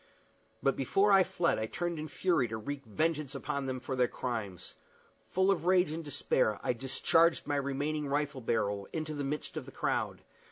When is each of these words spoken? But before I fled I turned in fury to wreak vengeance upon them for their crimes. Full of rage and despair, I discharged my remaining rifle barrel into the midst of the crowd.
But 0.63 0.75
before 0.75 1.11
I 1.11 1.23
fled 1.23 1.59
I 1.59 1.67
turned 1.67 1.99
in 1.99 2.07
fury 2.07 2.47
to 2.47 2.57
wreak 2.57 2.83
vengeance 2.87 3.35
upon 3.35 3.67
them 3.67 3.79
for 3.79 3.95
their 3.95 4.07
crimes. 4.07 4.73
Full 5.29 5.51
of 5.51 5.67
rage 5.67 5.91
and 5.91 6.03
despair, 6.03 6.59
I 6.63 6.73
discharged 6.73 7.45
my 7.45 7.57
remaining 7.57 8.07
rifle 8.07 8.41
barrel 8.41 8.87
into 8.91 9.13
the 9.13 9.23
midst 9.23 9.57
of 9.57 9.67
the 9.67 9.71
crowd. 9.71 10.23